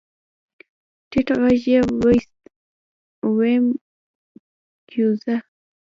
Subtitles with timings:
[1.09, 2.37] ټيټ غږ يې واېست
[3.35, 3.65] ويم
[4.89, 5.35] کېوځه.